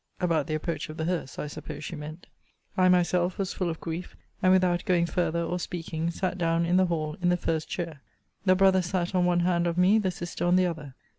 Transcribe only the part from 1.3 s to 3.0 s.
I suppose she meant. I